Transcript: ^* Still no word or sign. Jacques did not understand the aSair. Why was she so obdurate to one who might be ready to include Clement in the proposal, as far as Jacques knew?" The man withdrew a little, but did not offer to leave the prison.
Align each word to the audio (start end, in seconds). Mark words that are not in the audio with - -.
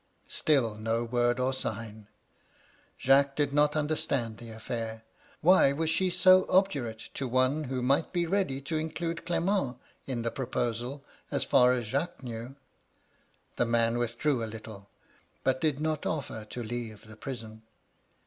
^* 0.01 0.03
Still 0.31 0.77
no 0.79 1.03
word 1.03 1.39
or 1.39 1.53
sign. 1.53 2.07
Jacques 2.97 3.35
did 3.35 3.53
not 3.53 3.75
understand 3.75 4.39
the 4.39 4.47
aSair. 4.49 5.03
Why 5.41 5.73
was 5.73 5.91
she 5.91 6.09
so 6.09 6.47
obdurate 6.49 7.09
to 7.13 7.27
one 7.27 7.65
who 7.65 7.83
might 7.83 8.11
be 8.11 8.25
ready 8.25 8.61
to 8.61 8.79
include 8.79 9.27
Clement 9.27 9.77
in 10.07 10.23
the 10.23 10.31
proposal, 10.31 11.05
as 11.29 11.43
far 11.43 11.73
as 11.73 11.85
Jacques 11.85 12.23
knew?" 12.23 12.55
The 13.57 13.65
man 13.67 13.99
withdrew 13.99 14.43
a 14.43 14.49
little, 14.49 14.89
but 15.43 15.61
did 15.61 15.79
not 15.79 16.07
offer 16.07 16.45
to 16.45 16.63
leave 16.63 17.05
the 17.05 17.15
prison. 17.15 17.61